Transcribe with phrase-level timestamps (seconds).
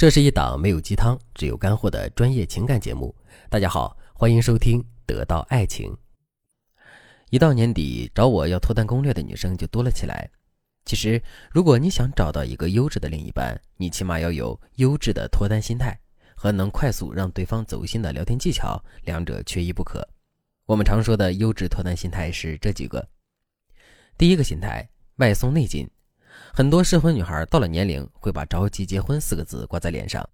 [0.00, 3.14] 这是一档没有鸡汤，只有干货的专业情感节目。
[3.50, 5.92] 大家好，欢迎收听《得到爱情》。
[7.28, 10.30] 一到年底，找我要脱单攻略的女生就多了起来。
[10.86, 16.00] 其实，如果你想找到一个优质的另一半，你起码要有优质的脱单心态
[16.34, 20.08] 和能快速让对方走心的聊天技巧，两者缺一不可。
[20.64, 23.06] 我们常说的优质脱单心态是这几个：
[24.16, 25.86] 第一个心态，外松内紧。
[26.52, 30.28] 很多适婚女孩到了年龄，会把“着急结婚”四个字挂在脸上。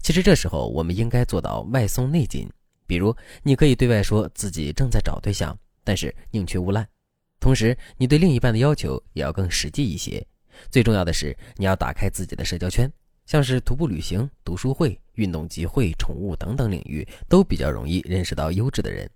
[0.00, 2.48] 其实这时候，我们应该做到外松内紧。
[2.86, 6.86] 比如，你可以对外说自己正在找对象，但是宁缺毋滥。
[7.40, 10.24] 同时，你对另一半的要求也要更实际一些。
[10.70, 12.90] 最重要的是，你要打开自己的社交圈，
[13.26, 19.08] 像是徒步旅行、读书会、运动集会、宠物等等领域，都比较容易认识到优质的人。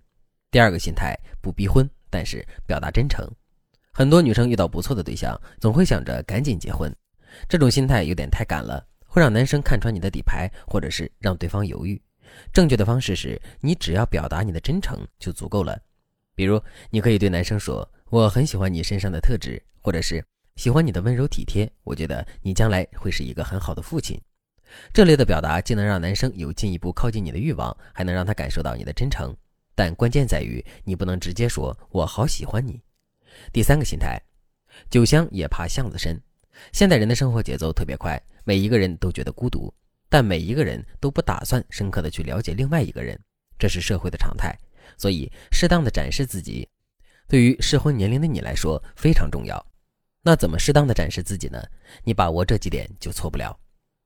[0.51, 3.25] 第二个心态，不逼婚，但是表达真诚。
[3.93, 6.93] 很多女生遇到不错的对象，总会想着赶紧结婚，
[7.49, 12.01] 这种心态有点太赶了，会让男生看穿你的底牌，或者是让对方犹豫。
[12.53, 15.77] 正确的方式是你只要表达你的真诚就足够了。
[16.33, 20.23] 比如，你可以对男生说：“我很喜欢你身上的特质，或者是
[20.55, 24.17] 喜欢你的温柔体贴，我觉得你将来会是一个很好的父亲。”
[24.93, 29.35] 这类的表达既能让男生有进一步靠近你的欲望，还能让他感受到你的真诚。
[29.75, 32.81] 但关键在于，你不能直接说“我好喜欢你”。
[33.51, 34.21] 第三个心态，
[34.89, 36.21] 酒香也怕巷子深。
[36.71, 39.73] 现代人的生活节奏特别快，每一个人都觉得孤独，
[40.09, 43.19] 但每一个人都不打算深刻的去了解另外一个人，
[43.57, 44.55] 这是社会的常态。
[44.97, 46.67] 所以，适当的展示自己，
[47.27, 49.65] 对于适婚年龄的你来说非常重要。
[50.21, 51.59] 那怎么适当的展示自己呢？
[52.03, 53.57] 你把握这几点就错不了。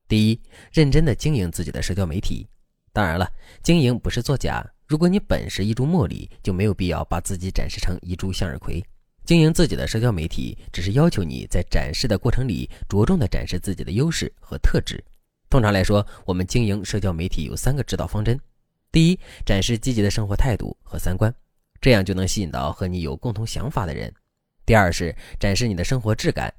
[0.08, 0.40] 第一，
[0.72, 2.48] 认真的经营自己的社交媒体。
[2.92, 3.30] 当然了，
[3.62, 4.64] 经营不是作假。
[4.86, 8.82] 如果你本是一株茉莉，就没有必要把自己展示成一株向日葵。
[9.26, 15.02] 经营自己的社交媒体，只是要求你在展示的过程里着重的展示自己的优势和特质。
[15.50, 18.38] 通常来说，我们经营社交媒体有三个指导方针：
[18.92, 21.34] 第一，展示积极的生活态度和三观，
[21.80, 24.08] 这样就能吸引到和你有共同想法的人；
[24.64, 26.54] 第二是展示你的生活质感，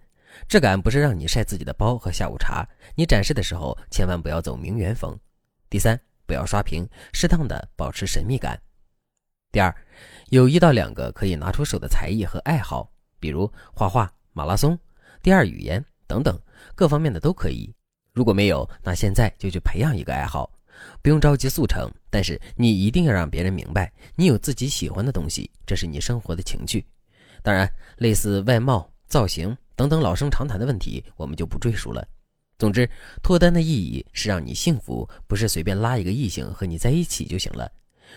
[0.50, 5.18] 质感不是让你晒自己的包和下午茶，你展示的时候千万不要走名媛风；
[5.70, 8.60] 第三，不要刷屏，适当的保持神秘感。
[9.50, 9.74] 第二，
[10.30, 14.78] 有一到两个可以拿出手的才艺和爱好，比如画画、马拉松、
[15.24, 16.38] 第二语言等等，
[16.76, 17.74] 各方面的都可以。
[18.12, 20.52] 如果没有，那现在就去培养一个爱好，
[21.02, 26.86] 不用着急速成，但是你一定要让别人明白，你有自己喜欢的东西，这是你生活的情趣。
[27.42, 32.06] 当然，类似外貌、造型等等老生常谈的问题，我们就不赘述了。
[32.58, 32.90] 总之，
[33.24, 37.72] 脱单的意义是让你幸福，不是随便拉一个异性和你在一起就行了。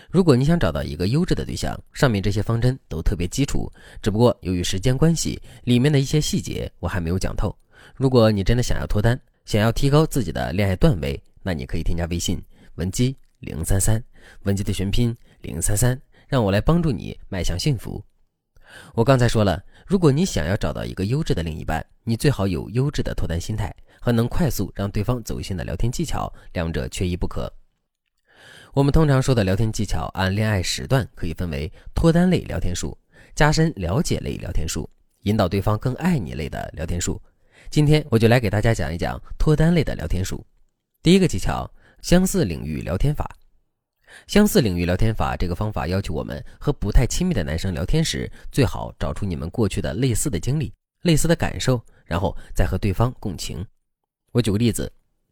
[0.09, 3.71] 如果你想找到一个优质的对象，上面这些方针都特别基础，
[4.01, 7.55] 只不过由于时间关系，里面的一些细节我还没有讲透。
[7.95, 12.41] 如果你真的想要脱单，想要提高自己的恋爱段位，那你可以添加微信
[12.75, 14.01] 文姬零三三，
[14.43, 18.03] 文姬的全拼零三三，让我来帮助你迈向幸福。
[18.93, 27.51] 我刚才说了，如果你想要找到一个优质的另一半，你最好有优质的脱单心态和能快速让对方走心的聊天技巧，两者缺一不可。
[28.73, 32.97] 我们通常说的聊天技巧，按恋爱时段可以分为脱单类聊天术、
[33.35, 34.89] 加深了解类聊天术、
[35.23, 37.21] 引导对方更爱你类的聊天术。
[37.69, 40.45] 今天我就来给大家讲一讲脱单类的聊天术。
[41.03, 41.69] 第一个技巧：
[42.01, 43.29] 相似领域聊天法。
[44.25, 53.65] 相似领域聊天法这个方法要求我们和不太亲密的男生聊天时，最好找出你们过去的类似的经历、类似的感受，然后再和对方共情。
[54.31, 54.89] 我举个例子，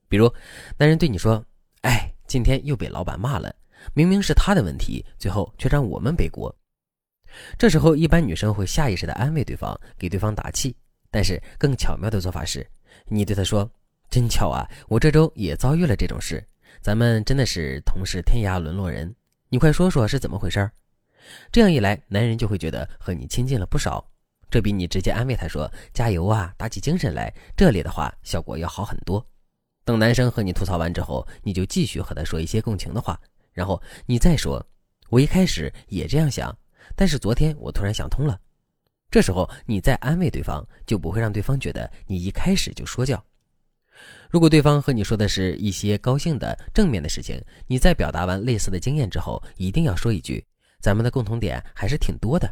[0.09, 0.29] 比如
[0.77, 1.41] 男人对你说
[1.83, 3.51] ：“哎。”今天又被老板骂了，
[3.95, 6.55] 明明是他的问题，最后却让我们背锅。
[7.57, 10.75] 这时候，一般女生会下意识的安慰对方，给对方打气。
[11.09, 12.63] 但是更巧妙的做法是，
[13.07, 13.67] 你对他说
[14.11, 16.47] ：“真巧啊，我这周也遭遇了这种事，
[16.81, 19.11] 咱们真的是同是天涯沦落人。
[19.49, 20.69] 你快说说是怎么回事？”
[21.51, 24.07] 这样一来，男人就会觉得和你亲近了不少。
[24.51, 29.25] 这比你直接安慰他说“加油啊，打起精神来”这类的话，效果要好很多。
[29.89, 33.19] 等男生和你吐槽完之后，你就继续和他说一些共情的话，
[33.51, 34.63] 然后你再说
[35.09, 36.55] ：“我一开始也这样想，
[36.95, 38.39] 但是昨天我突然想通了。”
[39.09, 43.19] 这时候你再安慰对方，就不会让对方觉得你一开始就说教。
[44.29, 50.45] 如果对方和你说的是一些高兴的正面的事情，你在表达完类似的经验之后，一定要说一句
[50.79, 52.47] ：“咱们的共同点还是挺多的。”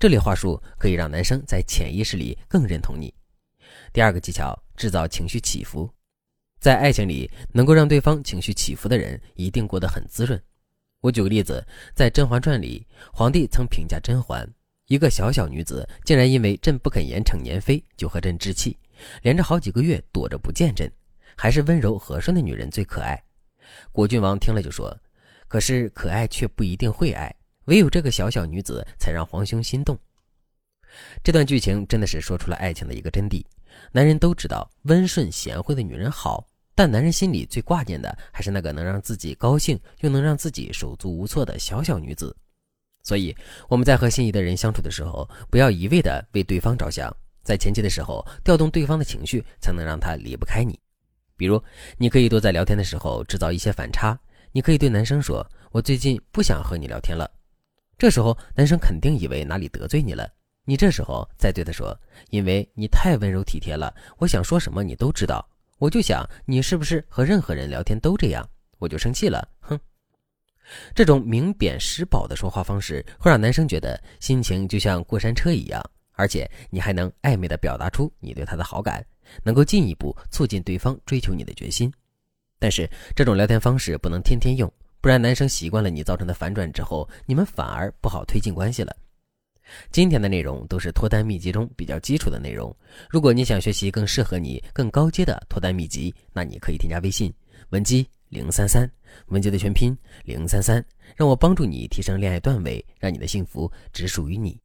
[0.00, 3.12] 这类话术可以让男生在潜意识里更认同你。
[3.92, 5.86] 第二个技巧，制造情绪起伏。
[6.60, 10.40] 在爱情里，能够让对方情绪起伏的人，一定过得很滋润。
[11.00, 11.64] 我举个例子，
[11.94, 14.48] 在《甄嬛传》里，皇帝曾评价甄嬛：
[14.86, 18.76] 一个小小女子，竟然因为朕不肯严惩年妃，就和朕置气，
[19.22, 20.90] 连着好几个月躲着不见朕，
[21.36, 23.22] 还是温柔和顺的女人最可爱。
[23.92, 24.98] 果郡王听了就说
[25.46, 27.32] ：“可是可爱却不一定会爱，
[27.66, 29.96] 唯有这个小小女子才让皇兄心动。”
[31.22, 33.44] 这段剧情真的是说出了爱情的一个真谛。
[33.92, 36.47] 男人都知道温顺贤惠的女人好，
[36.78, 42.32] 但男人心里最挂念的还是那个能让自己高兴又能让自己手足无措的小小女子。
[43.02, 43.36] 所以
[43.68, 50.78] 我们在和心仪的人相处的时候，不要一味的为对方着想，在前期的时候调动对方的情绪，才能让他离不开你。
[51.36, 51.60] 比如，
[51.96, 54.16] 你可以多在聊天的时候制造一些反差。
[54.52, 57.28] 你可以对男生说：“我最近不想和你聊天了。”
[57.98, 60.30] 这时候，男生肯定以为哪里得罪你了。
[60.64, 61.98] 你这时候再对他说
[62.30, 65.44] ：“因为你太温柔体贴了，我想说什么你都知道。
[65.78, 68.48] 我就想你是不是和任何人聊天都这样？
[68.78, 69.78] 我就生气了。”哼，
[70.94, 75.82] 这种明贬实褒的说话方式会让男生觉得心情就像过山车一样，
[76.12, 79.04] 而且你还能暧昧的表达出你对他的好感，
[79.42, 81.92] 能够进一步促进对方追求你的决心。
[82.58, 88.96] 但是这种聊天方式不能天天用，不然男生习惯了你造成的反转之后，你们反而不好推进关系了。
[89.90, 92.74] 今天的内容都是脱单秘籍中比较基础的内容。
[93.08, 97.32] 如果你想学习更适合你、更高阶的脱单秘籍，那你可以添加微信
[97.70, 98.90] 文姬零三三，
[99.26, 100.84] 文姬的全拼零三三，
[101.16, 104.58] 让我帮助你提升恋爱段位，让你的幸福只属于你。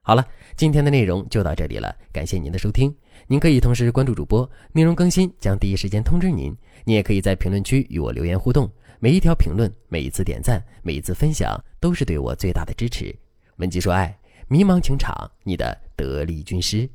[0.00, 0.24] 好了，
[0.56, 2.94] 今天的内容就到这里了，感谢您的收听。
[3.26, 6.56] 您可以同时关注主播，内容更新将第一时间通知您。
[6.84, 13.12] 你也可以在评论区与我留言互动，每一条评论、每一次点赞、每一次分享，都是对我最大的支持。
[13.56, 14.16] 文姬说爱。
[14.48, 16.88] 迷茫情场，你的得力军师。